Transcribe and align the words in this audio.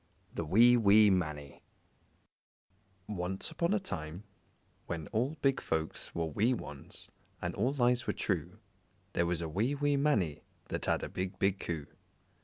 The 0.33 0.43
Wee, 0.45 0.77
Wee 0.77 1.11
Mannie 1.11 1.61
Once 3.07 3.51
upon 3.51 3.71
a 3.71 3.79
time, 3.79 4.23
when 4.87 5.05
all 5.09 5.37
big 5.43 5.61
folks 5.61 6.15
were 6.15 6.25
wee 6.25 6.55
ones 6.55 7.09
and 7.39 7.53
all 7.53 7.73
lies 7.73 8.07
were 8.07 8.13
true, 8.13 8.57
there 9.13 9.27
was 9.27 9.43
a 9.43 9.47
wee, 9.47 9.75
wee 9.75 9.97
Mannie 9.97 10.41
that 10.69 10.85
had 10.85 11.03
a 11.03 11.07
big, 11.07 11.37
big 11.37 11.59
Coo. 11.59 11.85